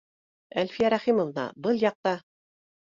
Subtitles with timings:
[0.61, 2.19] —Әлфиә Рәхимовна, был яҡта